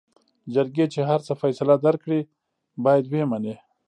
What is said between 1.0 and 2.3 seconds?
هر څه فيصله درکړې